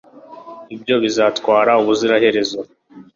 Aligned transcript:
ibyo 0.75 0.95
bizatwara 1.03 1.71
ubuziraherezo 1.81 2.59